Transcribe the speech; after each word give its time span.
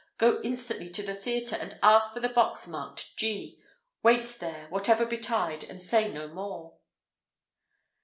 "Go 0.17 0.41
instantly 0.41 0.89
to 0.89 1.03
the 1.03 1.13
theatre, 1.13 1.55
and 1.57 1.77
ask 1.83 2.11
for 2.13 2.21
the 2.21 2.27
box 2.27 2.65
marked 2.67 3.15
G. 3.17 3.61
Wait 4.01 4.25
there, 4.39 4.65
whatever 4.69 5.05
betide 5.05 5.63
and 5.63 5.79
say 5.79 6.11
no 6.11 6.27
more." 6.27 6.79